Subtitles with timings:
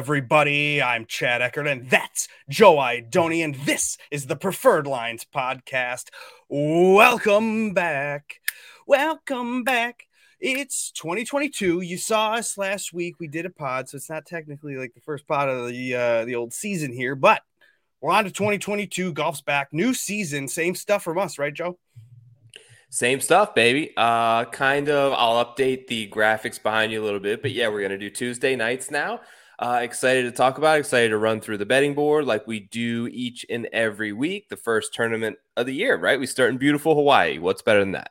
[0.00, 6.06] Everybody, I'm Chad Eckert, and that's Joe Idoni, and this is the Preferred Lines podcast.
[6.48, 8.40] Welcome back.
[8.86, 10.06] Welcome back.
[10.40, 11.82] It's 2022.
[11.82, 13.16] You saw us last week.
[13.20, 16.24] We did a pod, so it's not technically like the first pod of the uh,
[16.24, 17.42] the old season here, but
[18.00, 19.12] we're on to 2022.
[19.12, 21.78] Golf's back, new season, same stuff from us, right, Joe?
[22.88, 23.92] Same stuff, baby.
[23.98, 25.12] Uh, kind of.
[25.12, 28.56] I'll update the graphics behind you a little bit, but yeah, we're gonna do Tuesday
[28.56, 29.20] nights now.
[29.60, 30.78] Uh, excited to talk about.
[30.78, 34.48] It, excited to run through the betting board like we do each and every week.
[34.48, 36.18] The first tournament of the year, right?
[36.18, 37.38] We start in beautiful Hawaii.
[37.38, 38.10] What's better than that?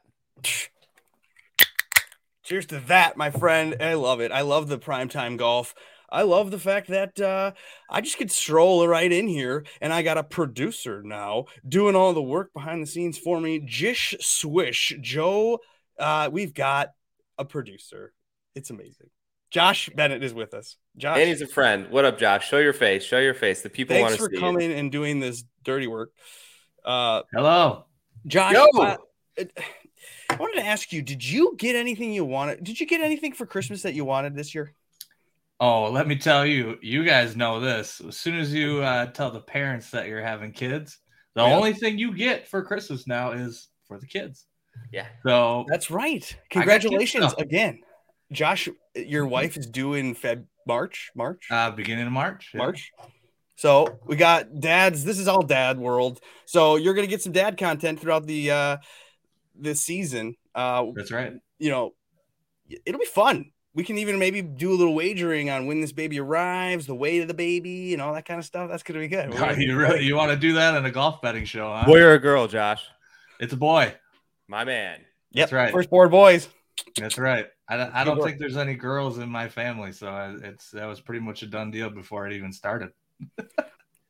[2.43, 3.75] Cheers to that, my friend.
[3.79, 4.31] I love it.
[4.31, 5.73] I love the primetime golf.
[6.11, 7.53] I love the fact that uh,
[7.89, 12.13] I just could stroll right in here and I got a producer now doing all
[12.13, 13.59] the work behind the scenes for me.
[13.59, 15.59] Jish Swish, Joe.
[15.97, 16.89] Uh, we've got
[17.39, 18.13] a producer.
[18.53, 19.09] It's amazing.
[19.51, 20.77] Josh Bennett is with us.
[20.97, 21.89] Josh, and he's a friend.
[21.89, 22.47] What up, Josh?
[22.47, 23.03] Show your face.
[23.03, 23.61] Show your face.
[23.61, 24.23] The people want to see.
[24.25, 26.11] Thanks for coming and doing this dirty work.
[26.85, 27.85] Uh, Hello,
[28.27, 28.53] Josh.
[28.53, 28.65] Yo.
[28.79, 28.97] Uh,
[30.29, 32.63] I wanted to ask you: Did you get anything you wanted?
[32.63, 34.73] Did you get anything for Christmas that you wanted this year?
[35.61, 37.99] Oh, let me tell you, you guys know this.
[38.07, 40.99] As soon as you uh, tell the parents that you're having kids,
[41.35, 41.53] the Yeah.
[41.55, 44.45] only thing you get for Christmas now is for the kids.
[44.93, 45.07] Yeah.
[45.25, 46.21] So That's right.
[46.21, 47.41] got kids Congratulations stuff.
[47.41, 47.81] again,
[48.31, 48.69] Josh.
[48.95, 51.11] Your wife is due in Feb March.
[51.15, 51.47] March.
[51.51, 52.51] uh, beginning of March.
[52.53, 52.59] yeah.
[52.59, 52.91] March.
[53.55, 55.03] So we got dads.
[55.03, 56.21] This is all dad world.
[56.45, 58.77] So you're gonna get some dad content throughout the uh
[59.53, 60.35] this season.
[60.55, 61.33] Uh, That's right.
[61.57, 61.93] you know,
[62.85, 63.51] it'll be fun.
[63.75, 67.21] We can even maybe do a little wagering on when this baby arrives, the weight
[67.21, 68.69] of the baby, and all that kind of stuff.
[68.69, 69.33] That's gonna be good.
[69.57, 71.85] you really you want to do that in a golf betting show, huh?
[71.85, 72.81] Boy or a girl, Josh?
[73.39, 73.93] It's a boy.
[74.47, 74.99] My man.
[75.31, 75.71] Yep, That's right.
[75.73, 76.47] First board boys.
[76.97, 77.47] That's right.
[77.69, 80.85] I, don't- I don't think there's any girls in my family, so I, it's that
[80.85, 82.89] was pretty much a done deal before it even started.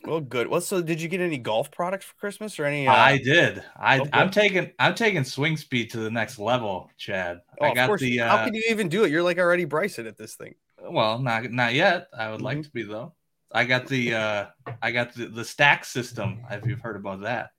[0.06, 0.48] Well, good.
[0.48, 2.88] Well, so did you get any golf products for Christmas or any?
[2.88, 3.62] Uh, I did.
[3.76, 4.10] I Okay.
[4.14, 7.42] I'm taking I'm taking swing speed to the next level, Chad.
[7.60, 8.02] oh, I of got course.
[8.02, 9.12] the How uh, can you even do it?
[9.12, 10.56] You're like already Bryson at this thing.
[10.82, 12.08] Well, not not yet.
[12.18, 12.44] I would Mhm.
[12.44, 13.14] like to be though.
[13.52, 14.46] I got the uh
[14.82, 16.44] I got the, the stack system.
[16.50, 17.50] If you've heard about that.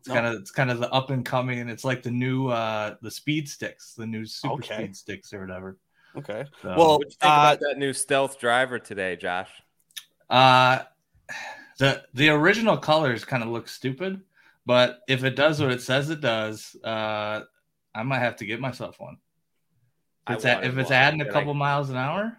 [0.00, 0.14] It's No.
[0.14, 1.68] kind of it's kind of the up and coming.
[1.68, 4.74] It's like the new uh the speed sticks, the new super Okay.
[4.76, 5.76] speed sticks or whatever.
[6.16, 6.46] Okay.
[6.62, 9.50] So, Well, What you think uh, about that new stealth driver today, Josh?
[10.30, 10.84] uh
[11.78, 14.22] the the original colors kind of look stupid,
[14.64, 17.42] but if it does what it says it does, uh
[17.94, 19.18] I might have to get myself one.
[20.28, 22.38] If it's, a- if it's one, adding a and I- couple miles an hour,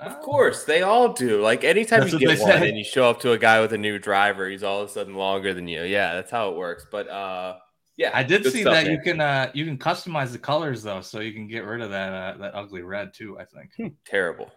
[0.00, 1.40] Of course, they all do.
[1.40, 2.68] Like anytime That's you get one say.
[2.68, 4.92] and you show up to a guy with a new driver, he's all of a
[4.92, 5.82] sudden longer than you.
[5.82, 6.86] Yeah, that's how it works.
[6.90, 7.56] But uh
[7.96, 11.00] yeah, I did see stuff, that you can uh you can customize the colors though,
[11.00, 13.38] so you can get rid of that uh, that ugly red too.
[13.38, 13.94] I think.
[14.04, 14.50] terrible.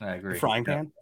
[0.00, 0.38] I agree.
[0.38, 0.76] frying Yeah.
[0.76, 0.92] pan.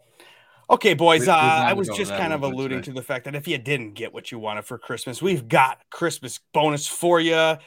[0.67, 1.27] Okay, boys.
[1.27, 4.11] Uh, I was just kind of alluding to the fact that if you didn't get
[4.13, 7.57] what you wanted for Christmas, we've got Christmas bonus for you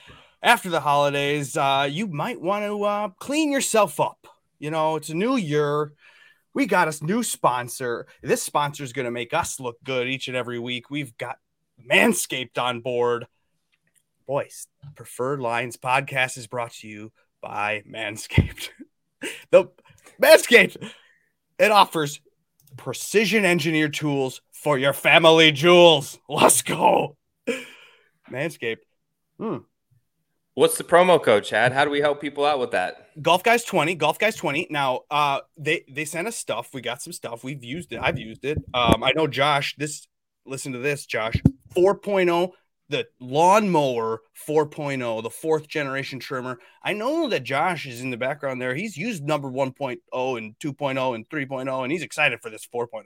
[0.43, 1.57] after the holidays.
[1.57, 4.27] Uh, you might want to uh, clean yourself up.
[4.59, 5.93] You know, it's a new year.
[6.55, 8.07] We got a new sponsor.
[8.23, 10.91] This sponsor is going to make us look good each and every week.
[10.91, 11.39] We've got
[11.91, 13.27] Manscaped on board.
[14.27, 18.71] Boys, Preferred Lines podcast is brought to you by Manscaped.
[19.51, 19.67] the
[20.21, 20.77] Manscaped
[21.59, 22.21] it offers
[22.77, 26.19] precision engineered tools for your family jewels.
[26.29, 27.17] Let's go.
[28.31, 28.79] Manscaped.
[29.39, 29.59] Hmm.
[30.59, 31.71] What's the promo code, Chad?
[31.73, 33.11] How do we help people out with that?
[33.23, 34.67] Golf Guys 20, Golf Guys 20.
[34.71, 36.71] Now, uh they they sent us stuff.
[36.75, 37.45] We got some stuff.
[37.45, 38.01] We've used it.
[38.03, 38.59] I've used it.
[38.75, 40.09] Um I know Josh, this
[40.45, 41.37] listen to this, Josh.
[41.77, 42.51] 4.0
[42.89, 46.59] the lawnmower 4.0, the fourth generation trimmer.
[46.83, 48.75] I know that Josh is in the background there.
[48.75, 49.99] He's used number 1.0
[50.39, 53.05] and 2.0 and 3.0 and he's excited for this 4.0.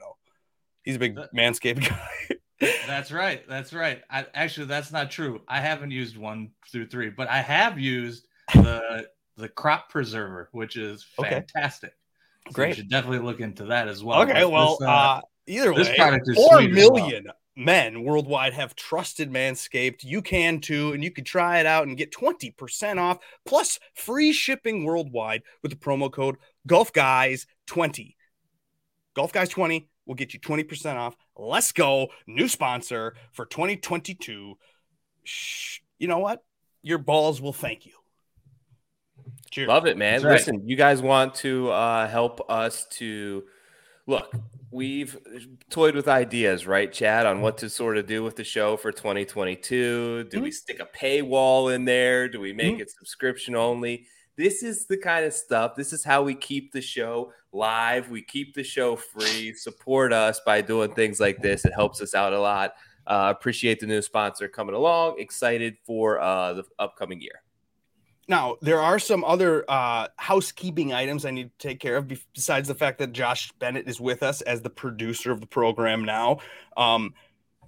[0.81, 2.35] He's a big That- Manscaped guy.
[2.87, 3.47] That's right.
[3.47, 4.01] That's right.
[4.09, 5.41] I, actually, that's not true.
[5.47, 9.07] I haven't used one through three, but I have used the
[9.37, 11.29] the crop preserver, which is Okay.
[11.29, 11.93] fantastic.
[12.49, 12.69] So Great.
[12.69, 14.21] You should definitely look into that as well.
[14.23, 17.33] okay, well, this, uh, either this way, product is four million well.
[17.55, 20.03] men worldwide have trusted Manscaped.
[20.03, 24.33] You can too, and you can try it out and get 20% off plus free
[24.33, 26.35] shipping worldwide with the promo code
[26.67, 28.15] Golf Guys 20.
[29.15, 31.15] Golf Guys 20 will get you 20% off.
[31.37, 32.07] Let's go.
[32.27, 34.57] New sponsor for 2022.
[35.23, 35.79] Shh.
[35.99, 36.43] You know what?
[36.81, 37.93] Your balls will thank you.
[39.51, 39.67] Cheers.
[39.67, 40.21] Love it, man.
[40.21, 40.33] Right.
[40.33, 43.43] Listen, you guys want to uh, help us to
[44.07, 44.33] look.
[44.71, 45.15] We've
[45.69, 48.91] toyed with ideas, right, Chad, on what to sort of do with the show for
[48.91, 50.25] 2022.
[50.25, 52.27] Do we stick a paywall in there?
[52.27, 52.81] Do we make Mhm.
[52.81, 54.07] it subscription only?
[54.35, 55.75] This is the kind of stuff.
[55.75, 58.09] This is how we keep the show live.
[58.09, 59.53] We keep the show free.
[59.53, 61.65] Support us by doing things like this.
[61.65, 62.73] It helps us out a lot.
[63.05, 65.19] Uh, appreciate the new sponsor coming along.
[65.19, 67.43] Excited for uh, the upcoming year.
[68.27, 72.69] Now, there are some other uh, housekeeping items I need to take care of besides
[72.69, 76.39] the fact that Josh Bennett is with us as the producer of the program now.
[76.77, 77.13] Um,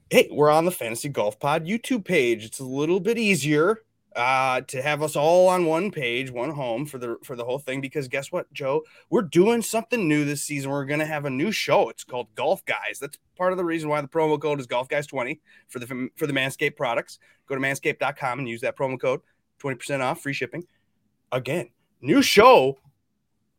[0.09, 2.45] hey, we're on the Fantasy Golf Pod YouTube page.
[2.45, 3.81] It's a little bit easier
[4.15, 7.59] uh, to have us all on one page, one home for the for the whole
[7.59, 7.81] thing.
[7.81, 8.83] Because guess what, Joe?
[9.09, 10.71] We're doing something new this season.
[10.71, 11.89] We're to have a new show.
[11.89, 12.99] It's called Golf Guys.
[12.99, 16.09] That's part of the reason why the promo code is Golf Guys twenty for the
[16.15, 17.19] for the Manscaped products.
[17.47, 19.21] Go to manscaped.com and use that promo code.
[19.61, 20.65] 20% off, free shipping.
[21.31, 21.69] Again,
[22.01, 22.77] new show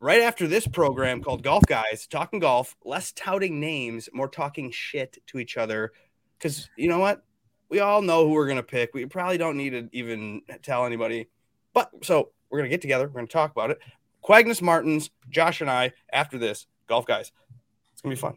[0.00, 5.18] right after this program called Golf Guys, talking golf, less touting names, more talking shit
[5.26, 5.92] to each other.
[6.38, 7.22] Because you know what?
[7.68, 8.94] We all know who we're going to pick.
[8.94, 11.28] We probably don't need to even tell anybody.
[11.74, 13.06] But so we're going to get together.
[13.06, 13.78] We're going to talk about it.
[14.22, 17.32] Quagnus Martins, Josh, and I after this, Golf Guys.
[17.92, 18.36] It's going to be fun.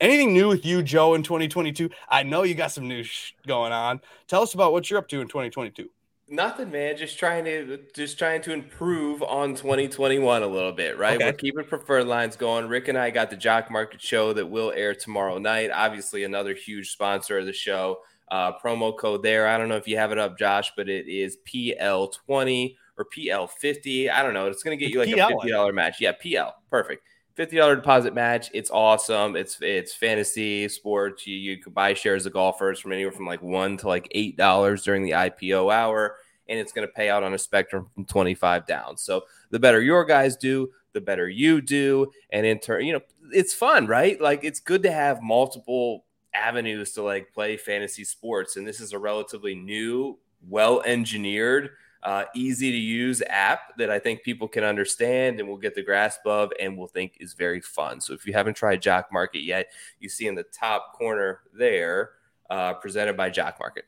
[0.00, 1.90] Anything new with you, Joe, in 2022?
[2.08, 4.00] I know you got some news going on.
[4.28, 5.90] Tell us about what you're up to in 2022.
[6.32, 6.96] Nothing, man.
[6.96, 11.16] Just trying to just trying to improve on 2021 a little bit, right?
[11.16, 11.24] Okay.
[11.24, 12.68] We're keeping preferred lines going.
[12.68, 15.70] Rick and I got the Jock Market show that will air tomorrow night.
[15.74, 17.98] Obviously, another huge sponsor of the show.
[18.30, 19.48] Uh, promo code there.
[19.48, 24.10] I don't know if you have it up, Josh, but it is PL20 or PL50.
[24.10, 24.46] I don't know.
[24.46, 26.00] It's going to get you like PL, a $50 match.
[26.00, 26.54] Yeah, PL.
[26.70, 27.02] Perfect.
[27.36, 28.50] $50 deposit match.
[28.52, 29.34] It's awesome.
[29.34, 31.26] It's it's fantasy sports.
[31.26, 34.36] You, you could buy shares of golfers from anywhere from like one to like eight
[34.36, 36.16] dollars during the IPO hour,
[36.48, 38.96] and it's going to pay out on a spectrum from 25 down.
[38.98, 42.10] So the better your guys do, the better you do.
[42.30, 43.00] And in turn, you know,
[43.32, 44.20] it's fun, right?
[44.20, 46.04] Like it's good to have multiple
[46.34, 48.56] avenues to like play fantasy sports.
[48.56, 50.18] And this is a relatively new,
[50.48, 51.70] well engineered
[52.02, 55.82] uh, easy to use app that I think people can understand and will get the
[55.82, 58.00] grasp of and will think is very fun.
[58.00, 59.66] So if you haven't tried Jock Market yet,
[59.98, 62.12] you see in the top corner there,
[62.48, 63.84] uh, presented by Jock Market.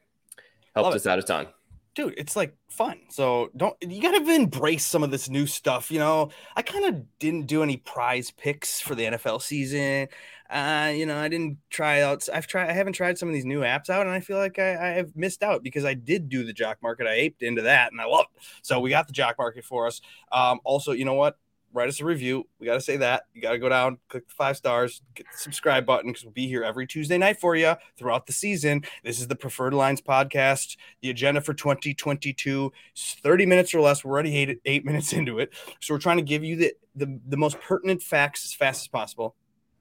[0.75, 1.49] Helped us out a ton
[1.95, 3.01] dude, it's like fun.
[3.09, 5.91] So don't you gotta embrace some of this new stuff.
[5.91, 10.09] You know, I kind of didn't do any prize picks for the NFL season.
[10.51, 12.29] Uh, you know, I didn't try out.
[12.33, 12.69] I've tried.
[12.69, 14.89] I haven't tried some of these new apps out, and I feel like I, I
[14.95, 17.07] have missed out because I did do the Jock Market.
[17.07, 18.43] I aped into that, and I love it.
[18.63, 20.03] So we got the Jock Market for us.
[20.31, 21.39] Um, also, you know what?
[21.73, 22.47] Write us a review.
[22.59, 23.25] We got to say that.
[23.35, 26.33] You got to go down, click the five stars, get the subscribe button because we'll
[26.33, 28.83] be here every Tuesday night for you throughout the season.
[29.03, 30.77] This is the Preferred Lines podcast.
[31.01, 34.05] The agenda for 2022 is 30 minutes or less.
[34.05, 35.53] We're already eight, eight minutes into it.
[35.81, 38.89] So we're trying to give you the, the, the most pertinent facts as fast as
[38.89, 39.35] possible.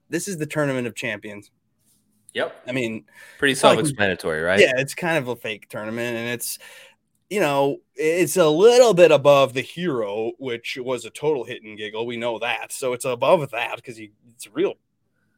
[0.10, 1.52] This is the Tournament of Champions.
[2.34, 2.64] Yep.
[2.68, 3.04] I mean,
[3.40, 4.60] pretty self explanatory, right?
[4.60, 6.60] Yeah, it's kind of a fake tournament and it's
[7.31, 11.78] you know, it's a little bit above the hero, which was a total hit and
[11.78, 12.06] giggle.
[12.06, 12.74] We know that.
[12.74, 14.74] So it's above that because it's real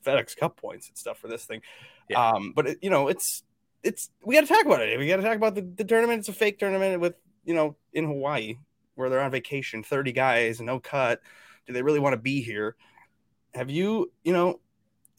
[0.04, 1.62] FedEx Cup points and stuff for this thing.
[2.10, 2.30] Yeah.
[2.30, 3.44] Um, but it, you know, it's
[3.84, 4.98] it's we got to talk about it.
[4.98, 6.22] We got to talk about the, the tournament.
[6.22, 7.14] It's a fake tournament with
[7.46, 8.58] you know in Hawaii
[8.96, 11.22] where they're on vacation, thirty guys, no cut.
[11.68, 12.76] Do they really want to be here?
[13.54, 14.60] Have you, you know,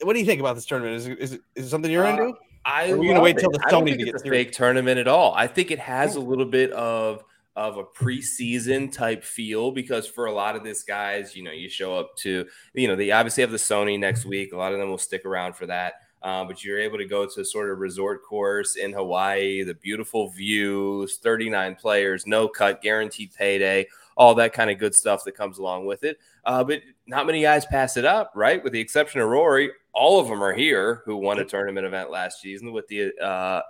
[0.02, 0.96] what do you think about this tournament?
[0.96, 2.34] Is is, is it something you're uh, into?
[2.66, 5.35] I are we gonna wait till the Sony to get a fake tournament at all.
[5.35, 7.25] I think it has a little bit of
[7.56, 11.68] of a preseason type feel because for a lot of these guys, you know, you
[11.68, 12.44] show up to,
[12.75, 14.52] you know, they obviously have the Sony next week.
[14.52, 15.94] A lot of them will stick around for that.
[16.23, 20.30] Um, but you're able to go to sort of resort course in Hawaii, the beautiful
[20.30, 25.59] views, 39 players, no cut, guaranteed payday, all that kind of good stuff that comes
[25.59, 26.18] along with it.
[26.44, 28.62] Uh, but not many guys pass it up, right?
[28.62, 32.11] With the exception of Rory, all of them are here who won a tournament event
[32.11, 33.62] last season, with the uh,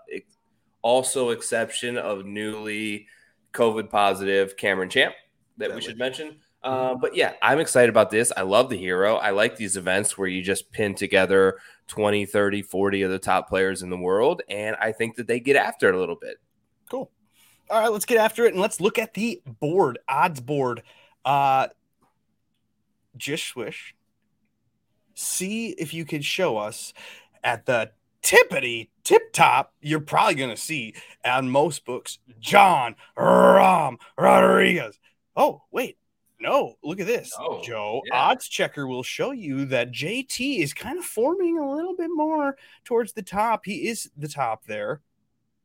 [0.82, 3.06] also exception of newly
[3.52, 5.14] COVID positive Cameron Champ
[5.56, 6.40] that we should mention.
[6.62, 8.32] Uh, but yeah, I'm excited about this.
[8.34, 9.16] I love the hero.
[9.16, 11.58] I like these events where you just pin together
[11.88, 14.40] 20, 30, 40 of the top players in the world.
[14.48, 16.38] And I think that they get after it a little bit.
[16.90, 17.10] Cool.
[17.70, 20.82] All right, let's get after it and let's look at the board, odds board.
[21.24, 21.68] Uh,
[23.16, 23.94] just swish
[25.14, 26.92] see if you could show us
[27.42, 27.90] at the
[28.22, 30.94] tippity tip top, you're probably going to see
[31.24, 34.98] on most books Jon Rahm Rodriguez.
[35.36, 35.96] Oh, wait.
[36.40, 38.02] No, look at this, oh, Joe.
[38.06, 38.16] Yeah.
[38.16, 42.56] Odds checker will show you that JT is kind of forming a little bit more
[42.84, 43.62] towards the top.
[43.64, 45.00] He is the top there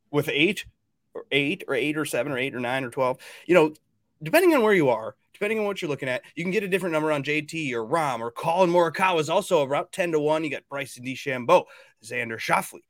[0.10, 0.66] with eight
[1.14, 3.18] or eight or eight or seven or eight or nine or 12.
[3.48, 3.74] You know,
[4.22, 6.68] depending on where you are, depending on what you're looking at, you can get a
[6.68, 10.44] different number on JT or Rahm or Collin Morikawa is also about 10 to 1.
[10.44, 11.66] You got Bryson DeChambeau,
[12.04, 12.82] Xander Schauffele.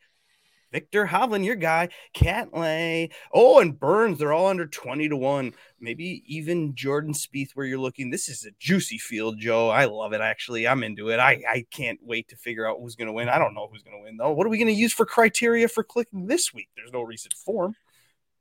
[0.72, 5.54] Viktor Hovland, your guy, Cantlay, oh, and Burns, they're all under 20 to 1.
[5.80, 8.10] Maybe even Jordan Spieth, where you're looking.
[8.10, 9.70] This is a juicy field, Joe.
[9.70, 10.68] I love it, actually.
[10.68, 11.20] I'm into it.
[11.20, 13.30] I, I can't wait to figure out who's going to win.
[13.30, 14.32] I don't know who's going to win, though.
[14.32, 16.70] What are we going to use for criteria for clicking this week?
[16.76, 17.76] There's no recent form.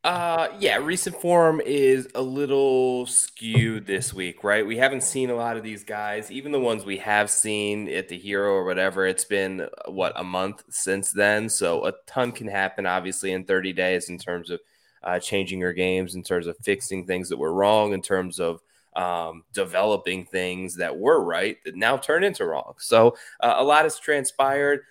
[0.04, 4.64] Uh, yeah, recent form is a little skewed this week, right?
[4.64, 8.08] We haven't seen a lot of these guys, even the ones we have seen at
[8.08, 9.06] the Hero or whatever.
[9.06, 13.44] It's been uh, what a month since then, so a ton can happen, obviously, in
[13.44, 14.60] 30 days in terms of
[15.02, 18.60] uh, changing your games, in terms of fixing things that were wrong, in terms of
[18.94, 22.74] um, developing things that were right that now turn into wrong.
[22.78, 24.82] So uh, a lot has transpired.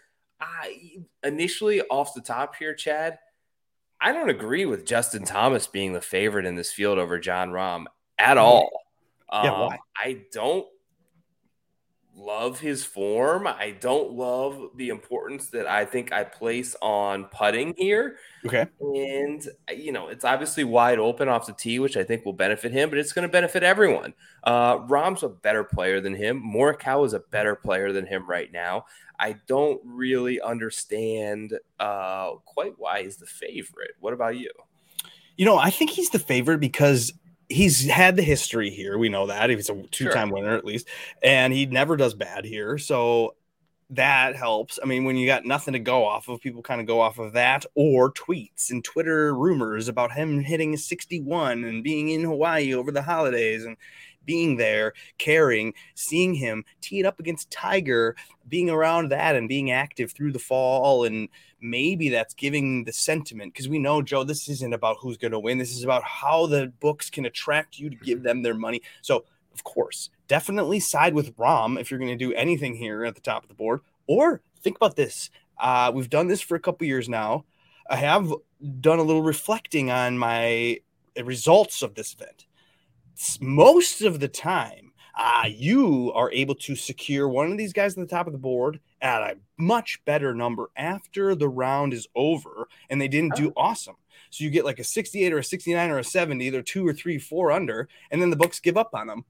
[0.42, 3.20] I initially off the top here, Chad.
[4.00, 7.86] I don't agree with Justin Thomas being the favorite in this field over Jon Rahm
[8.18, 8.70] at all.
[9.32, 9.80] Yeah, um, why?
[9.96, 10.66] I don't
[12.18, 13.46] love his form.
[13.46, 18.18] I don't love the importance that I think I place on putting here.
[18.46, 18.66] Okay.
[18.80, 22.72] And, you know, it's obviously wide open off the tee, which I think will benefit
[22.72, 24.14] him, but it's going to benefit everyone.
[24.44, 26.42] Uh, Rahm's a better player than him.
[26.44, 28.86] Morikawa is a better player than him right now.
[29.20, 33.92] I don't really understand uh, quite why he's the favorite.
[34.00, 34.52] What about you?
[35.38, 37.14] You know, I think he's the favorite because
[37.50, 38.98] he's had the history here.
[38.98, 40.38] We know that he's a two-time sure.
[40.38, 40.88] winner at least,
[41.22, 42.78] and he never does bad here.
[42.78, 43.36] So
[43.92, 44.80] that helps.
[44.82, 47.20] I mean, when you got nothing to go off of, people kind of go off
[47.20, 52.74] of that or tweets and Twitter rumors about him hitting 61 and being in Hawaii
[52.74, 53.78] over the holidays and
[54.26, 58.16] being there, caring, seeing him tee it up against Tiger,
[58.50, 61.06] being around that and being active through the fall.
[61.06, 61.30] And
[61.62, 65.40] maybe that's giving the sentiment because we know, Joe, this isn't about who's going to
[65.40, 65.58] win.
[65.58, 68.82] This is about how the books can attract you to give them their money.
[69.02, 73.16] So, of course, definitely side with Rahm if you're going to do anything here at
[73.16, 73.82] the top of the board.
[74.08, 75.30] Or think about this.
[75.60, 77.46] Uh, we've done this for a couple years now.
[77.90, 78.32] I have
[78.80, 80.80] done a little reflecting on my
[81.24, 82.48] results of this event
[83.42, 84.87] most of the time,
[85.18, 88.40] uh, you are able to secure one of these guys on the top of the
[88.40, 93.52] board at a much better number after the round is over and they didn't do
[93.58, 93.96] awesome.
[94.30, 96.94] So you get like a 68 or a 69 or a 70, they're two or
[96.94, 99.26] three, four under, and then the books give up on them.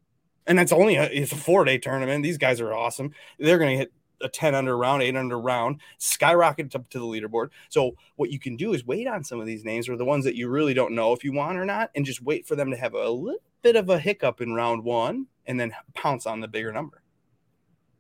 [0.46, 2.22] And that's only a, it's a four day tournament.
[2.22, 3.14] These guys are awesome.
[3.40, 7.06] They're going to hit a 10 under round, eight under round, skyrocket up to the
[7.06, 7.50] leaderboard.
[7.70, 10.26] So what you can do is wait on some of these names or the ones
[10.26, 12.72] that you really don't know if you want or not, and just wait for them
[12.72, 16.40] to have a little bit of a hiccup in round one and then pounce on
[16.40, 17.02] the bigger number.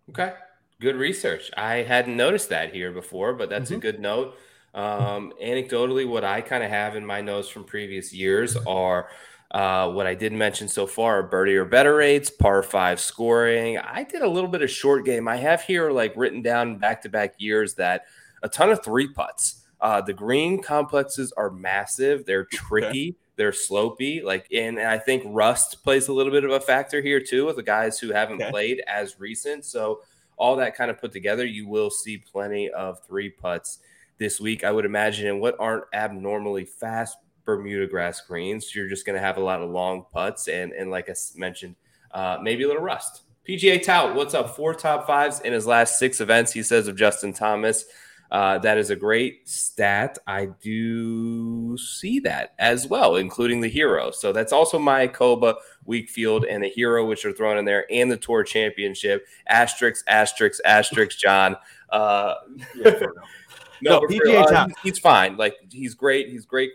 [0.09, 0.33] Okay.
[0.79, 1.49] Good research.
[1.57, 3.79] I hadn't noticed that here before, but that's mm-hmm.
[3.79, 4.35] a good note.
[4.73, 9.09] Um, anecdotally, what I kind of have in my notes from previous years are
[9.51, 13.77] uh, what I didn't mention so far birdie or better rates, par five scoring.
[13.79, 15.27] I did a little bit of short game.
[15.27, 18.05] I have here like written down back to back years that
[18.43, 19.63] a ton of three putts.
[19.79, 23.09] Uh, the green complexes are massive, they're tricky.
[23.09, 23.17] Okay.
[23.37, 27.01] They're slopey, like, and, and I think rust plays a little bit of a factor
[27.01, 28.51] here too with the guys who haven't okay.
[28.51, 29.63] played as recent.
[29.63, 30.01] So,
[30.35, 33.79] all that kind of put together, you will see plenty of three putts
[34.19, 37.17] this week, I would imagine, and what aren't abnormally fast
[37.47, 38.75] Bermuda grass greens.
[38.75, 41.75] You're just going to have a lot of long putts and, and like I mentioned,
[42.11, 43.23] uh, maybe a little rust.
[43.47, 44.55] PGA Tout, what's up?
[44.55, 47.85] Four top fives in his last six events, he says, of Justin Thomas.
[48.31, 50.17] Uh, that is a great stat.
[50.27, 54.11] I do see that as well, including the hero.
[54.11, 55.55] So that's also my Mayakoba,
[55.85, 59.25] weak field, and the hero, which are thrown in there, and the tour championship.
[59.49, 61.55] Asterix, asterix, asterix, John.
[61.89, 62.35] Uh,
[62.75, 62.91] yeah,
[63.81, 65.37] no, no PGA uh, he's fine.
[65.37, 66.29] Like he's great.
[66.29, 66.71] He's great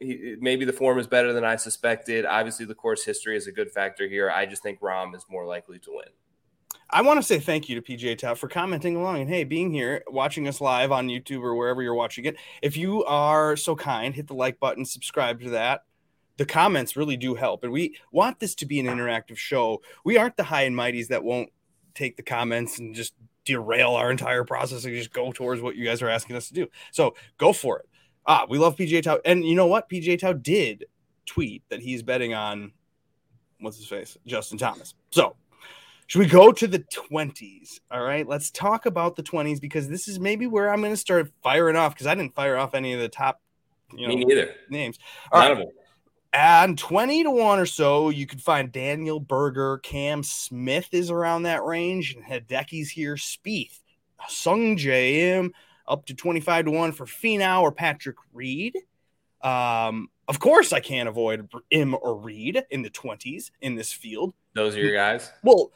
[0.00, 2.24] he, maybe the form is better than I suspected.
[2.24, 4.30] Obviously, the course history is a good factor here.
[4.30, 6.08] I just think Rahm is more likely to win.
[6.88, 9.72] I want to say thank you to PGA Tout for commenting along and hey, being
[9.72, 12.36] here, watching us live on YouTube or wherever you're watching it.
[12.62, 15.82] If you are so kind, hit the like button, subscribe to that.
[16.36, 19.80] The comments really do help, and we want this to be an interactive show.
[20.04, 21.48] We aren't the high and mighties that won't
[21.94, 23.14] take the comments and just
[23.46, 26.54] derail our entire process and just go towards what you guys are asking us to
[26.54, 26.66] do.
[26.92, 27.88] So go for it
[28.26, 29.20] ah, we love PGA Tout.
[29.24, 29.88] And you know what?
[29.88, 30.86] PGA Tout did
[31.24, 32.72] tweet that he's betting on
[33.60, 34.16] what's his face?
[34.26, 34.94] Justin Thomas.
[35.10, 35.36] So
[36.06, 37.80] should we go to the 20s?
[37.90, 40.96] All right, let's talk about the 20s because this is maybe where I'm going to
[40.96, 43.40] start firing off because I didn't fire off any of the top
[43.92, 44.54] you know, Me neither.
[44.68, 44.98] names.
[45.32, 45.68] All None right.
[46.32, 51.44] And 20 to 1 or so, you could find Daniel Berger, Cam Smith is around
[51.44, 53.78] that range, and Hideki's here, Spieth,
[54.28, 55.54] Sungjae Im,
[55.88, 58.76] up to 25 to 1 for Finau or Patrick Reed.
[59.40, 64.34] Um, of course, I can't avoid Im or Reed in the 20s in this field.
[64.54, 65.32] Those are your guys?
[65.42, 65.72] Well,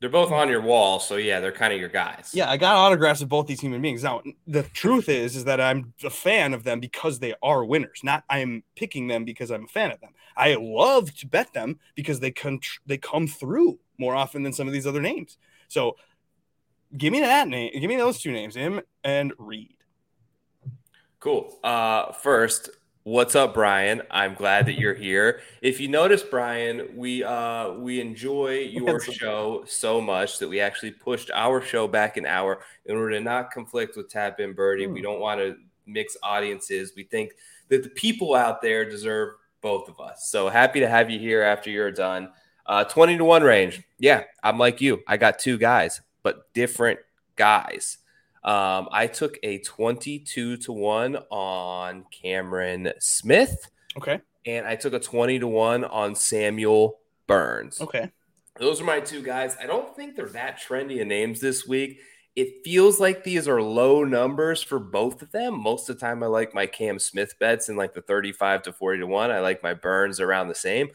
[0.00, 2.30] They're both on your wall, so yeah, they're kind of your guys.
[2.32, 4.02] Yeah, I got autographs of both these human beings.
[4.02, 8.00] Now, the truth is, is that I'm a fan of them because they are winners.
[8.02, 10.12] Not I'm picking them because I'm a fan of them.
[10.38, 14.66] I love to bet them because they come they come through more often than some
[14.66, 15.36] of these other names.
[15.68, 15.96] So,
[16.96, 17.70] give me that name.
[17.78, 19.76] Give me those two names, Im and Reed.
[21.18, 21.58] Cool.
[21.62, 22.70] Uh, first,
[23.04, 24.02] What's up, Brian?
[24.10, 25.40] I'm glad that you're here.
[25.62, 30.90] If you notice, Brian, we uh we enjoy your show so much that we actually
[30.90, 34.86] pushed our show back an hour in order to not conflict with Tap In Birdie.
[34.86, 35.04] We hmm.
[35.04, 36.92] don't want to mix audiences.
[36.94, 37.32] We think
[37.70, 40.28] that the people out there deserve both of us.
[40.28, 42.28] So happy to have you here after you're done.
[42.66, 43.82] Uh 20 to 1 range.
[43.98, 45.00] Yeah, I'm like you.
[45.08, 47.00] I got two guys, but different
[47.34, 47.96] guys.
[48.42, 53.70] Um, I took a 22 to 1 on Cameron Smith.
[53.96, 54.20] Okay.
[54.46, 57.80] And I took a 20 to 1 on Samuel Burns.
[57.80, 58.10] Okay.
[58.58, 59.56] Those are my two guys.
[59.60, 62.00] I don't think they're that trendy of names this week.
[62.36, 65.60] It feels like these are low numbers for both of them.
[65.60, 68.72] Most of the time, I like my Cam Smith bets in like the 35 to
[68.72, 69.30] 40 to 1.
[69.30, 70.90] I like my Burns around the same.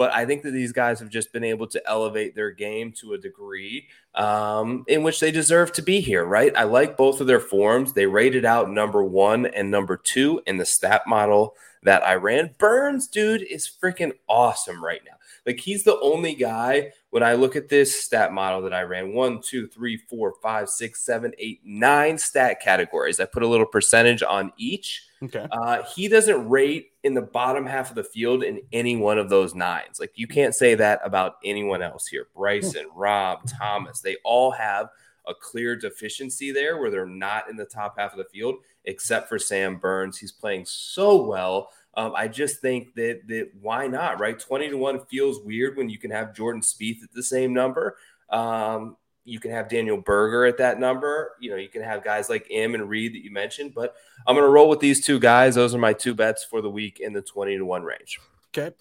[0.00, 3.12] But I think that these guys have just been able to elevate their game to
[3.12, 6.56] a degree um, in which they deserve to be here, right?
[6.56, 7.92] I like both of their forms.
[7.92, 12.54] They rated out number one and number two in the stat model that I ran.
[12.56, 15.18] Burns, dude, is freaking awesome right now.
[15.44, 19.12] Like he's the only guy when I look at this stat model that I ran
[19.12, 23.20] one, two, three, four, five, six, seven, eight, nine stat categories.
[23.20, 25.06] I put a little percentage on each.
[25.22, 25.46] Okay.
[25.50, 29.28] Uh, he doesn't rate in the bottom half of the field in any one of
[29.28, 29.98] those nines.
[29.98, 32.28] Like you can't say that about anyone else here.
[32.34, 34.88] Bryson, Rahm, Thomas, they all have
[35.26, 39.28] a clear deficiency there where they're not in the top half of the field, except
[39.28, 40.16] for Sam Burns.
[40.16, 44.38] He's playing so well um, I just think that that why not, right?
[44.38, 47.96] 20 to 1 feels weird when you can have Jordan Spieth at the same number.
[48.30, 51.32] Um, you can have Daniel Berger at that number.
[51.40, 53.94] You know, you can have guys like Im and Reed that you mentioned, but
[54.26, 55.56] I'm going to roll with these two guys.
[55.56, 58.18] Those are my two bets for the week in the 20 to 1 range.
[58.48, 58.74] Okay.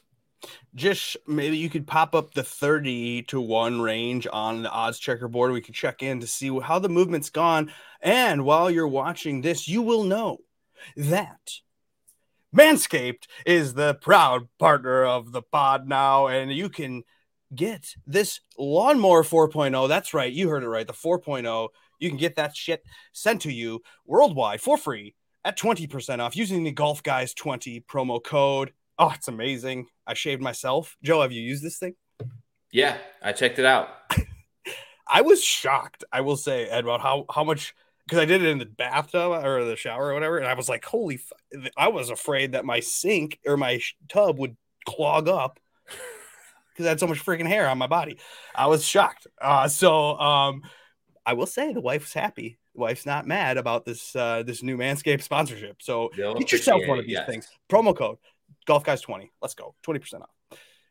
[0.73, 5.51] Just maybe you could pop up the 30 to 1 range on the odds checkerboard.
[5.51, 7.71] We could check in to see how the movement's gone.
[8.01, 10.37] And while you're watching this, you will know
[10.95, 11.59] that
[12.55, 17.03] Manscaped is the proud partner of the pod now, and you can
[17.53, 19.87] get this lawnmower 4.0.
[19.87, 20.87] That's right, you heard it right.
[20.87, 21.69] The 4.0.
[21.99, 26.63] You can get that shit sent to you worldwide for free at 20% off using
[26.63, 28.71] the Golf Guys 20 promo code.
[28.97, 29.87] Oh, it's amazing.
[30.07, 30.97] I shaved myself.
[31.03, 31.95] Joe, have you used this thing?
[32.71, 33.89] Yeah, I checked it out.
[35.07, 37.73] I was shocked, I will say, Ed, about how, how much
[38.09, 40.67] because I did it in the bathtub or the shower or whatever, and I was
[40.67, 41.69] like, "Holy!" F-.
[41.77, 45.59] I was afraid that my sink or my tub would clog up
[46.73, 48.17] because I had so much freaking hair on my body.
[48.55, 49.27] I was shocked.
[49.39, 50.63] Uh, so um,
[51.23, 52.57] I will say the wife's happy.
[52.73, 55.83] The wife's not mad about this uh, this new Manscaped sponsorship.
[55.83, 57.27] So They'll get yourself one of these yes.
[57.27, 57.47] things.
[57.69, 58.17] Promo code
[58.65, 59.31] Golf Guys twenty.
[59.39, 60.29] Let's go, twenty percent off.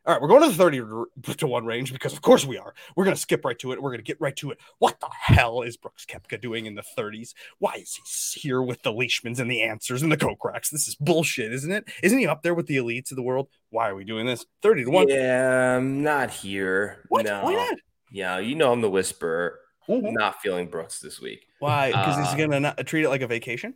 [0.05, 2.73] All right, we're going to the 30 to 1 range because, of course, we are.
[2.95, 3.81] We're going to skip right to it.
[3.81, 4.59] We're going to get right to it.
[4.79, 7.33] What the hell is Brooks Koepka doing in the 30s?
[7.59, 7.99] Why is
[8.33, 10.69] he here with the Leishmans and the Ancers and the Kokrak's?
[10.69, 11.89] This is bullshit, isn't it?
[12.01, 13.49] Isn't he up there with the elites of the world?
[13.71, 14.45] Why are we doing this?
[14.61, 15.09] 30 to 1.
[15.09, 17.03] Yeah, I'm not here.
[17.09, 17.25] What?
[17.25, 17.43] No.
[17.43, 17.77] Why not?
[18.11, 19.59] Yeah, you know I'm the whisperer.
[19.89, 20.13] Mm-hmm.
[20.13, 21.45] Not feeling Brooks this week.
[21.59, 21.87] Why?
[21.89, 23.73] Because uh, he's going to treat it like a vacation?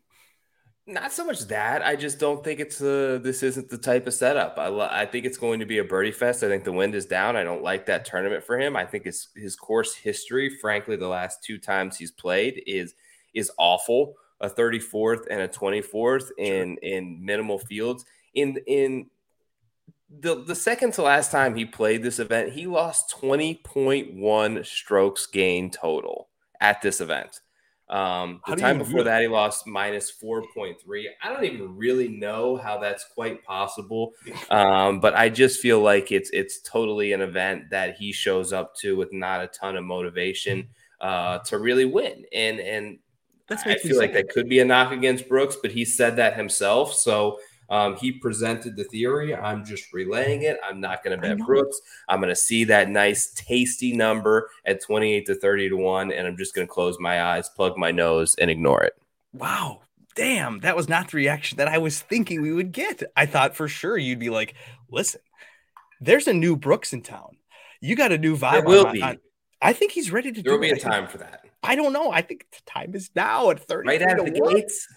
[0.85, 1.81] Not so much that.
[1.81, 3.17] I just don't think it's a.
[3.17, 4.57] This isn't the type of setup.
[4.57, 6.43] I lo- I think it's going to be a birdie fest.
[6.43, 7.37] I think the wind is down.
[7.37, 8.75] I don't like that tournament for him.
[8.75, 12.95] I think his his course history, frankly, the last two times he's played is
[13.33, 14.15] is awful.
[14.41, 16.91] A 34th and a 24th in sure.
[16.91, 18.03] in minimal fields.
[18.33, 19.09] In in
[20.09, 25.71] the the second to last time he played this event, he lost 20.1 strokes gain
[25.71, 26.27] total
[26.59, 27.39] at this event.
[27.93, 31.05] Um, the time before that, he lost minus 4.3.
[31.21, 34.13] I don't even really know how that's quite possible.
[34.49, 38.75] Um, but I just feel like it's it's totally an event that he shows up
[38.77, 40.67] to with not a ton of motivation
[41.01, 42.25] uh, to really win.
[42.33, 42.99] And and
[43.47, 46.35] that's I feel like that could be a knock against Brooks, but he said that
[46.35, 46.93] himself.
[46.93, 49.35] So um, he presented the theory.
[49.35, 50.57] I'm just relaying it.
[50.63, 51.79] I'm not going to bet Brooks.
[52.07, 56.27] I'm going to see that nice, tasty number at 28 to 30 to 1, and
[56.27, 58.93] I'm just going to close my eyes, plug my nose, and ignore it.
[59.33, 59.81] Wow.
[60.15, 63.01] Damn, that was not the reaction that I was thinking we would get.
[63.17, 64.53] I thought for sure you'd be like,
[64.91, 65.21] listen,
[65.99, 67.37] there's a new Brooks in town.
[67.81, 68.51] You got a new vibe.
[68.51, 69.01] There will be.
[69.01, 69.17] On,
[69.61, 70.61] I think he's ready to there do it.
[70.61, 71.45] There will be a time for that.
[71.63, 72.11] I don't know.
[72.11, 73.87] I think the time is now at 30.
[73.87, 74.87] Right out of the gates.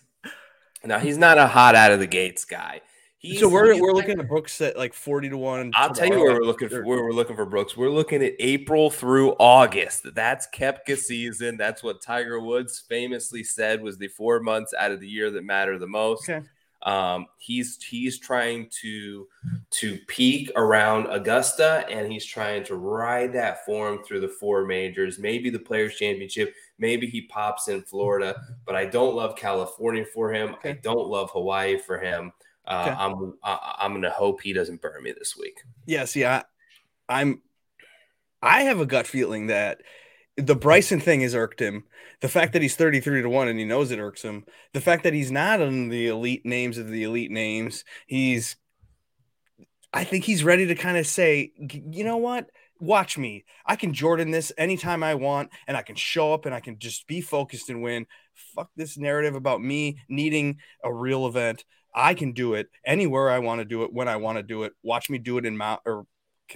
[0.87, 2.81] Now he's not a hot out of the gates guy.
[3.19, 5.73] He's, so we're we're looking at Brooks at like forty to one.
[5.75, 7.77] I'll tell you where we're looking for where we're looking for Brooks.
[7.77, 10.15] We're looking at April through August.
[10.15, 11.57] That's Koepka season.
[11.57, 15.45] That's what Tiger Woods famously said was the four months out of the year that
[15.45, 16.29] matter the most.
[16.29, 16.47] Okay.
[16.83, 19.27] Um, he's he's trying to
[19.71, 25.19] to peak around Augusta, and he's trying to ride that form through the four majors,
[25.19, 28.41] maybe the Players Championship, maybe he pops in Florida.
[28.65, 30.57] But I don't love California for him.
[30.65, 32.33] I don't love Hawaii for him.
[32.67, 32.97] Uh, Okay.
[32.99, 35.59] I'm I, I'm gonna hope he doesn't burn me this week.
[35.87, 36.45] Yeah, see, I,
[37.09, 37.43] I'm,
[38.43, 39.83] I have a gut feeling that
[40.37, 41.85] the Bryson thing has irked him.
[42.21, 44.45] The fact that he's 33 to 1 and he knows it irks him.
[44.73, 47.85] The fact that he's not on the elite names of the elite names.
[48.07, 48.57] He's,
[49.93, 52.51] I think he's ready to kind of say, you know what?
[52.79, 53.45] Watch me.
[53.65, 56.79] I can Jordan this anytime I want and I can show up and I can
[56.79, 58.07] just be focused and win.
[58.55, 61.65] Fuck this narrative about me needing a real event.
[61.95, 64.65] I can do it anywhere I want to do it when I want to do
[64.65, 64.75] it.
[64.83, 66.07] Watch me do it in Mount or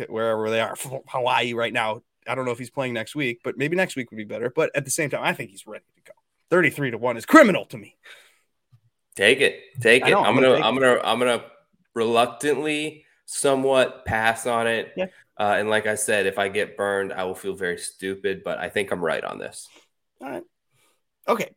[0.08, 0.76] wherever they are,
[1.08, 2.02] Hawaii right now.
[2.26, 4.52] I don't know if he's playing next week, but maybe next week would be better.
[4.54, 6.18] But at the same time, I think he's ready to go.
[6.50, 7.96] 33 to 1 is criminal to me.
[9.16, 10.14] Take it, take it.
[10.14, 11.44] I'm I'm gonna, gonna I'm gonna, I'm gonna
[11.94, 14.92] reluctantly, somewhat pass on it.
[14.96, 15.06] Yeah.
[15.38, 18.42] Uh, and like I said, if I get burned, I will feel very stupid.
[18.44, 19.68] But I think I'm right on this.
[20.20, 20.42] All right.
[21.28, 21.54] Okay.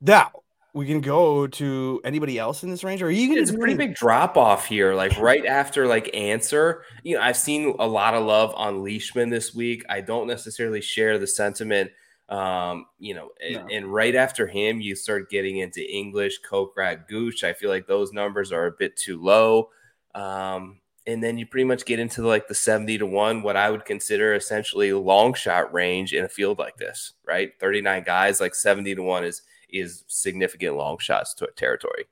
[0.00, 0.30] Now
[0.72, 3.74] we can go to anybody else in this range, or you going It's a pretty
[3.74, 4.94] big drop off here.
[4.94, 9.28] Like right after like Ancer, you know, I've seen a lot of love on Leishman
[9.28, 9.84] this week.
[9.88, 11.90] I don't necessarily share the sentiment.
[12.30, 13.66] Um, you know, and, No.
[13.70, 17.42] and right after him, you start getting into English, Kokrak, Gooch.
[17.42, 19.70] I feel like those numbers are a bit too low.
[20.14, 23.70] Um, and then you pretty much get into like the 70 to 1, what I
[23.70, 27.52] would consider essentially long shot range in a field like this, right?
[27.58, 29.42] 39 guys, like 70 to 1 is
[29.72, 32.06] is significant long shots to territory.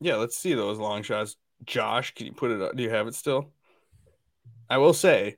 [0.00, 1.36] Yeah, let's see those long shots.
[1.64, 2.76] Josh, can you put it up?
[2.76, 3.50] Do you have it still?
[4.70, 5.36] I will say,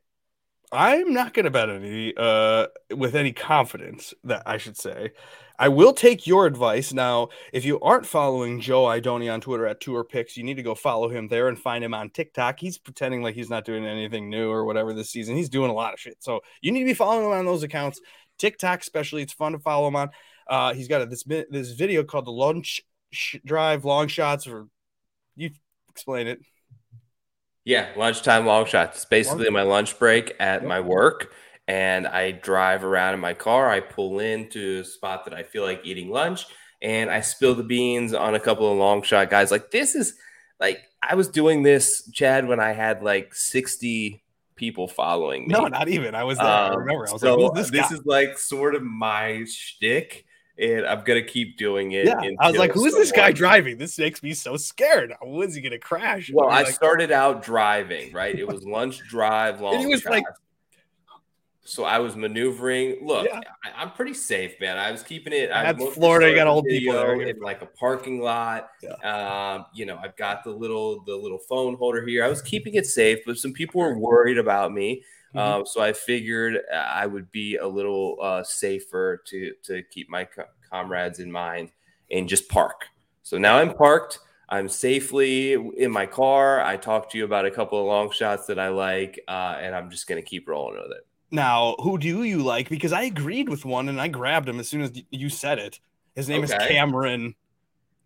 [0.72, 5.12] I'm not going to bet any uh, with any confidence that I should say.
[5.59, 6.92] I will take your advice.
[6.92, 10.62] Now, if you aren't following Joe Idoni on Twitter at Tour Picks, you need to
[10.62, 12.59] go follow him there and find him on TikTok.
[12.59, 15.37] He's pretending like he's not doing anything new or whatever this season.
[15.37, 16.16] He's doing a lot of shit.
[16.20, 18.00] So you need to be following him on those accounts.
[18.38, 20.11] TikTok, especially, it's fun to follow him on.
[20.48, 22.80] Uh, he's got a, this this video called the lunch
[23.44, 24.66] drive long shots, or
[25.37, 25.50] you
[25.90, 26.40] explain it.
[27.64, 28.96] Yeah, lunchtime long shots.
[28.96, 30.68] It's basically my lunch break at Yep.
[30.68, 31.33] my work.
[31.68, 33.70] And I drive around in my car.
[33.70, 36.46] I pull into a spot that I feel like eating lunch
[36.83, 39.51] and I spill the beans on a couple of long shot guys.
[39.53, 40.14] Like, this is
[40.59, 44.23] like, I was doing this, Chad, when I had like 60
[44.57, 45.55] people following me.
[45.55, 46.14] No, not even.
[46.14, 46.46] I was there.
[46.46, 47.09] I Um, remember.
[47.09, 50.25] I was so like, "Who's this, is like sort of my shtick,
[50.61, 52.07] and I'm gonna keep doing it.
[52.07, 53.79] yeah, I was like, "Who's this guy driving?
[53.79, 55.12] This makes me so scared.
[55.23, 58.38] When's he gonna crash?" Well, I like, started out driving, right?
[58.38, 59.79] It was lunch drive, long.
[59.79, 60.25] he was like-
[61.62, 63.07] so I was maneuvering.
[63.07, 63.40] Look, Yeah.
[63.64, 64.77] I, I'm pretty safe, man.
[64.77, 65.53] I was keeping it.
[65.53, 67.20] I That's Florida, you got old people there.
[67.23, 68.70] in like a parking lot.
[69.05, 72.25] Um, you know, I've got the little the little phone holder here.
[72.25, 75.05] I was keeping it safe, but some people were worried about me.
[75.34, 75.40] Mhm.
[75.40, 80.08] Um, so I figured uh, I would be a little uh, safer to to keep
[80.08, 81.70] my co- comrades in mind
[82.10, 82.86] and just park.
[83.22, 84.18] So now I'm parked.
[84.48, 86.60] I'm safely in my car.
[86.60, 89.76] I talked to you about a couple of long shots that I like, uh, and
[89.76, 91.06] I'm just going to keep rolling with it.
[91.30, 92.68] Now, who do you like?
[92.68, 95.78] Because I agreed with one and I grabbed him as soon as you said it.
[96.16, 97.36] His name is Cameron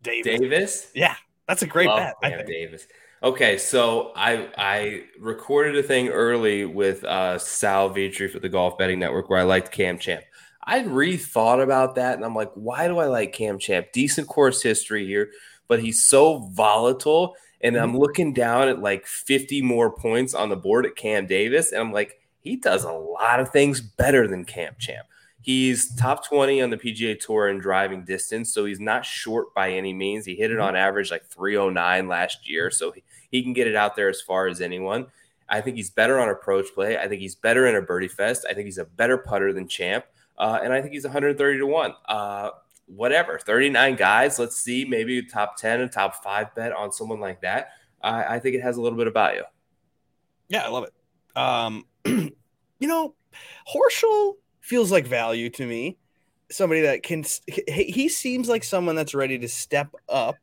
[0.03, 0.39] Davis.
[0.39, 1.17] Davis, Yeah,
[1.49, 2.15] that's a great Love bet.
[2.23, 2.47] I Cam.
[2.47, 2.87] Davis.
[3.25, 8.77] Okay, so I I recorded a thing early with uh, Sal Vitri for the Golf
[8.77, 10.23] Betting Network where I liked Cam Champ.
[10.63, 13.87] I rethought about that, and I'm like, why do I like Cam Champ?
[13.95, 15.31] Decent course history here,
[15.69, 17.35] but he's so volatile.
[17.63, 21.73] And I'm looking down at like 50 more points on the board at Cam Davis,
[21.73, 25.07] and I'm like, he does a lot of things better than Cam Champ.
[25.45, 29.73] He's top 20 on the PGA Tour in driving distance, so he's not short by
[29.73, 30.25] any means.
[30.25, 33.03] He hit it on average like 309 last year, so he,
[33.35, 35.07] he can get it out there as far as anyone.
[35.49, 36.97] I think he's better on approach play.
[36.97, 38.47] I think he's better in a birdie fest.
[38.49, 40.05] I think he's a better putter than Champ,
[40.39, 41.95] uh, and I think he's 130 to one.
[42.07, 42.51] Uh,
[42.87, 44.39] whatever, 39 guys.
[44.39, 47.71] Let's see, maybe top 10 and top five bet on someone like that.
[48.01, 49.43] I, I think it has a little bit of value.
[50.49, 51.37] Yeah, I love it.
[51.37, 53.17] Um, you know,
[53.69, 55.99] Horschel feels like value to me.
[56.53, 57.25] Somebody that can,
[57.67, 60.37] he seems like someone that's ready to step up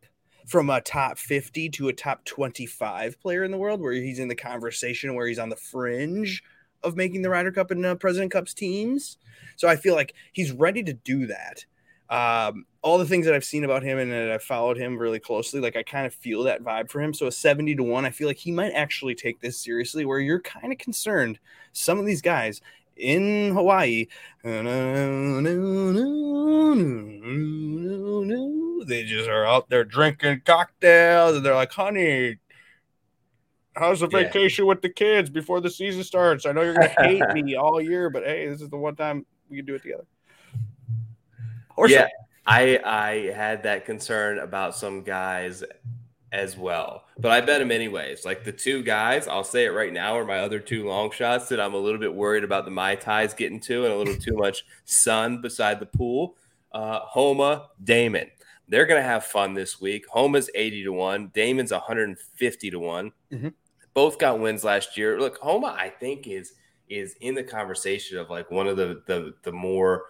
[0.51, 4.27] from a top 50 to a top 25 player in the world, where he's in
[4.27, 6.43] the conversation, where he's on the fringe
[6.83, 9.17] of making the Ryder Cup and uh, President Cups teams.
[9.55, 11.65] So I feel like he's ready to do that.
[12.09, 15.19] um, all the things that I've seen about him and that I've followed him really
[15.19, 17.13] closely, like I kind of feel that vibe for him.
[17.13, 20.19] So a 70 to 1, I feel like he might actually take this seriously, where
[20.19, 21.39] you're kind of concerned.
[21.71, 22.61] Some of these guys
[23.01, 24.07] in Hawaii,
[28.87, 32.37] they just are out there drinking cocktails and they're like, honey,
[33.75, 34.23] how's the Yeah.
[34.23, 36.45] vacation with the kids before the season starts?
[36.45, 38.95] I know you're going to hate me all year, but hey, this is the one
[38.95, 40.05] time we can do it together.
[41.77, 42.07] Or yeah,
[42.45, 45.63] I I had that concern about some guys
[46.31, 48.23] as well, but I bet them anyways.
[48.25, 51.49] Like the two guys, I'll say it right now, are my other two long shots
[51.49, 54.15] that I'm a little bit worried about the mai tais getting to and a little
[54.15, 56.37] too much sun beside the pool.
[56.71, 58.29] Uh, Homa, Dahmen,
[58.69, 60.05] they're gonna have fun this week.
[60.09, 63.11] Homa's 80 to one, Dahmen's 150 to one.
[63.31, 63.53] Mhm.
[63.93, 65.19] Both got wins last year.
[65.19, 66.53] Look, Homa, I think is
[66.87, 70.03] is in the conversation of like one of the the the more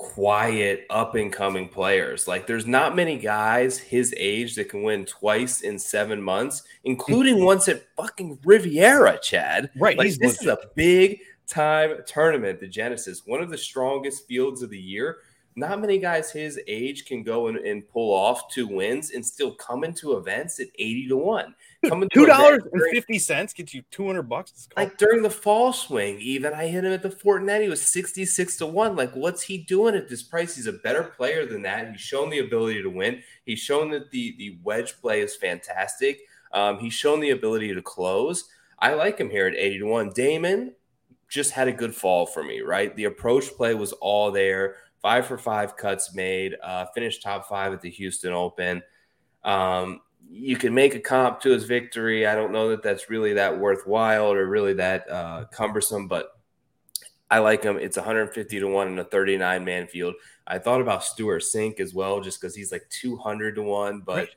[0.00, 2.26] quiet up and coming players.
[2.26, 7.36] Like there's not many guys his age that can win twice in 7 months, including
[7.36, 7.44] mm-hmm.
[7.44, 9.68] once at fucking Riviera, Chad.
[9.76, 14.62] Right, Like this is a big time tournament, the Genesis, one of the strongest fields
[14.62, 15.18] of the year.
[15.60, 19.54] Not many guys his age can go and, and pull off two wins and still
[19.54, 21.54] come into events at 80 to 1.
[21.86, 24.68] Come into two dollars and fifty gets you two hundred bucks.
[24.74, 27.62] Like during the fall swing, even I hit him at the Fortinet.
[27.62, 28.96] He was 66 to 1.
[28.96, 30.56] Like, what's he doing at this price?
[30.56, 31.90] He's a better player than that.
[31.90, 33.22] He's shown the ability to win.
[33.44, 36.20] He's shown that the, the wedge play is fantastic.
[36.52, 38.48] Um, he's shown the ability to close.
[38.78, 40.10] I like him here at 80 to 1.
[40.12, 40.72] Dahmen
[41.30, 42.94] just had a good fall for me, right?
[42.96, 44.76] The approach play was all there.
[45.02, 48.82] Five for five cuts made, uh, finished top five at the Houston Open.
[49.44, 52.26] Um, you can make a comp to his victory.
[52.26, 56.32] I don't know that that's really that worthwhile or really that uh, cumbersome, but
[57.30, 57.78] I like him.
[57.78, 60.14] It's 150 to 1 in a 39 man field.
[60.46, 64.16] I thought about Stewart Cink as well, just because he's like 200 to 1, but
[64.16, 64.28] Right.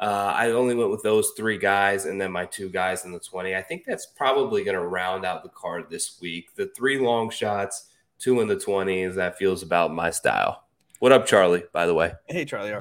[0.00, 3.20] uh, I only went with those three guys and then my two guys in the
[3.20, 3.54] 20.
[3.54, 6.54] I think that's probably going to round out the card this week.
[6.56, 7.89] The three long shots,
[8.20, 10.64] two in the 20s, that feels about my style.
[11.00, 12.12] What up, Charlie, by the way?
[12.26, 12.72] Hey, Charlie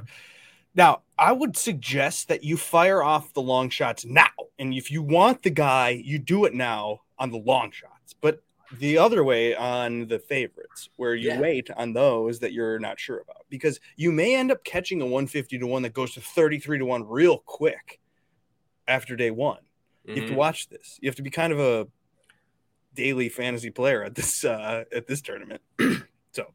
[0.75, 4.28] Now, I would suggest that you fire off the long shots now.
[4.60, 8.13] And if you want the guy, you do it now on the long shots.
[8.19, 8.43] But
[8.78, 11.39] the other way on the favorites, where you Yeah.
[11.39, 15.06] wait on those that you're not sure about, because you may end up catching a
[15.08, 17.99] 150 to 1 that goes to 33 to 1 real quick
[18.88, 19.62] after day one.
[20.04, 20.38] You have to Mhm.
[20.38, 20.99] watch this.
[21.02, 21.88] You have to be kind of a
[22.99, 25.62] daily fantasy player at this uh, at this tournament.
[26.33, 26.53] so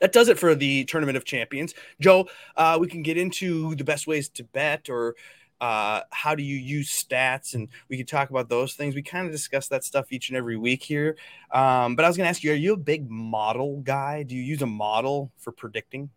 [0.00, 1.74] that does it for the tournament of champions.
[2.00, 5.16] Joe, uh, we can get into the best ways to bet or
[5.60, 8.94] uh, how do you use stats, and we can talk about those things.
[8.94, 11.16] We kind of discuss that stuff each and every week here.
[11.50, 14.22] Um, but I was going to ask you: Are you a big model guy?
[14.22, 16.10] Do you use a model for predicting?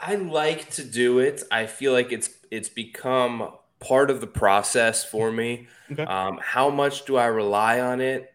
[0.00, 1.42] I like to do it.
[1.50, 5.68] I feel like it's it's become part of the process for me.
[5.92, 6.04] Okay.
[6.04, 8.32] Um, how much do I rely on it?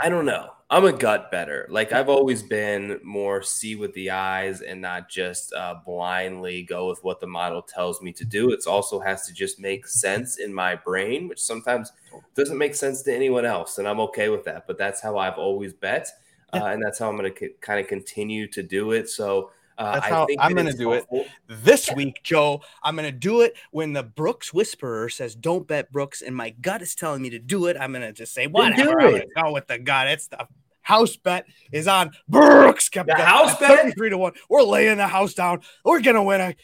[0.00, 0.50] I don't know.
[0.68, 1.66] I'm a gut better.
[1.70, 6.88] Like I've always been more see with the eyes and not just uh, blindly go
[6.88, 8.50] with what the model tells me to do.
[8.50, 11.92] It also has to just make sense in my brain, which sometimes
[12.34, 14.66] doesn't make sense to anyone else, and I'm okay with that.
[14.66, 16.08] But that's how I've always bet,
[16.52, 19.08] uh, and that's how I'm going to kind of continue to do it.
[19.08, 19.50] So.
[19.78, 21.04] Uh, That's I how think I'm gonna it's do it.
[21.48, 25.92] This week, Joe, I'm going to do it when the Brooks Whisperer says, Don't bet
[25.92, 27.76] Brooks, and my gut is telling me to do it.
[27.78, 28.92] I'm going to just say, Whatever.
[29.00, 30.08] I'm going to go with the gut.
[30.08, 30.46] It's the
[30.80, 32.88] house bet is on Brooks.
[32.88, 33.80] Kept The house bet?
[33.82, 34.32] 33 to 1.
[34.48, 35.60] We're laying the house down.
[35.84, 36.54] We're going to win a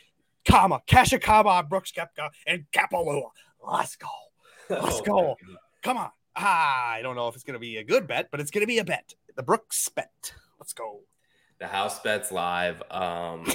[0.48, 3.30] comma, cash a comma on Brooks Koepka and Kapalua.
[3.66, 4.08] Let's go.
[4.70, 5.36] Let's Oh, go.
[5.82, 6.10] Come on.
[6.34, 8.62] Ah, I don't know if it's going to be a good bet, but it's going
[8.62, 9.14] to be a bet.
[9.36, 10.32] The Brooks bet.
[10.58, 11.00] Let's go.
[11.62, 12.82] The house bet's live.
[12.90, 13.46] Um,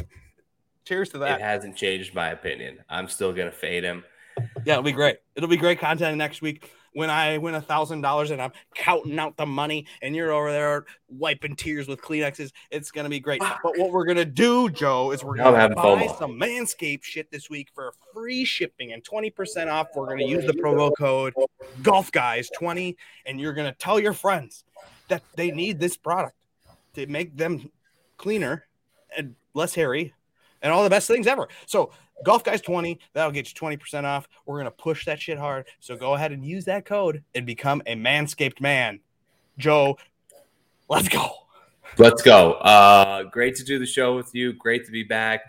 [0.85, 1.41] Cheers to that.
[1.41, 2.79] it hasn't changed my opinion.
[2.89, 4.05] I'm still gonna fade him.
[4.63, 5.17] Yeah, it'll be great.
[5.35, 9.19] It'll be great content next week when I win a thousand dollars and I'm counting
[9.19, 12.53] out the money and you're over there wiping tears with Kleenexes.
[12.71, 13.41] It's gonna be great.
[13.41, 16.17] But what we're gonna do, Joe, is we're gonna having buy FOMO.
[16.17, 19.87] some Manscaped shit this week for free shipping and 20% off.
[19.93, 21.33] We're gonna use the promo code
[21.83, 24.63] Golf Guys 20, and you're gonna tell your friends
[25.09, 26.37] that they need this product
[26.93, 27.69] to make them
[28.17, 28.65] cleaner
[29.15, 30.13] and less hairy
[30.61, 31.47] and all the best things ever.
[31.65, 31.91] So
[32.23, 34.27] Golf Guys 20, that'll get you 20% off.
[34.45, 35.65] We're gonna push that shit hard.
[35.79, 38.99] So go ahead and use that code and become a manscaped man.
[39.57, 39.97] Joe,
[40.89, 41.29] let's go.
[41.97, 42.53] Let's go.
[42.53, 44.53] Uh, great to do the show with you.
[44.53, 45.41] Great to be back.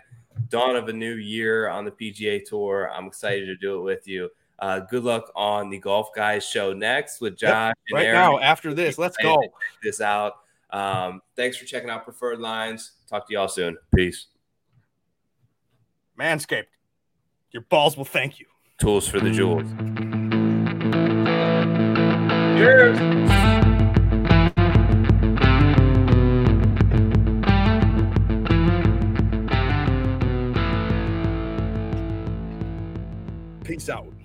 [0.49, 2.91] Dawn of a new year on the PGA Tour.
[2.93, 4.29] I'm excited to do it with you.
[4.57, 8.19] Uh, good luck on the Golf Guys show next with Josh and Right Aaron.
[8.19, 9.41] now, after this, let's go.
[9.83, 10.39] This out.
[10.71, 12.91] Um, thanks for checking out Preferred Lines.
[13.09, 13.77] Talk to y'all soon.
[13.95, 14.27] Peace.
[16.19, 16.65] Manscaped,
[17.51, 18.45] your balls will thank you.
[18.79, 19.69] Tools for the jewels.
[22.57, 22.99] Cheers.
[33.63, 34.18] Peace out.